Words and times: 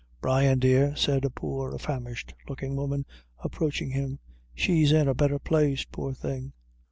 "Brian, 0.19 0.57
dear," 0.57 0.95
said 0.95 1.23
a 1.25 1.29
poor 1.29 1.77
famished 1.77 2.33
looking 2.49 2.75
woman 2.75 3.05
approaching 3.43 3.91
him, 3.91 4.17
"she's 4.55 4.91
in 4.91 5.07
a 5.07 5.13
betther 5.13 5.37
place, 5.37 5.85
poor 5.91 6.11
thing." 6.11 6.53